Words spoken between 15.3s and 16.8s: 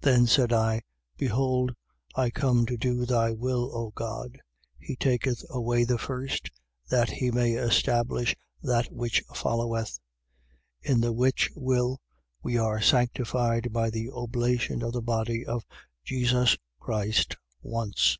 of Jesus